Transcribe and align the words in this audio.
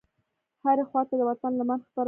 هرې 0.63 0.83
خواته 0.89 1.13
د 1.17 1.21
وطن 1.29 1.51
لمن 1.59 1.79
خپره 1.85 1.93
شوه. 1.93 1.99